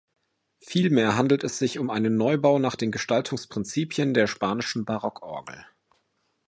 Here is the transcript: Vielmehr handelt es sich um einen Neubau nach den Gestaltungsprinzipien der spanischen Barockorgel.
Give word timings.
Vielmehr 0.65 1.15
handelt 1.15 1.43
es 1.43 1.59
sich 1.59 1.77
um 1.77 1.91
einen 1.91 2.17
Neubau 2.17 2.57
nach 2.57 2.75
den 2.75 2.91
Gestaltungsprinzipien 2.91 4.15
der 4.15 4.25
spanischen 4.25 4.83
Barockorgel. 4.83 5.63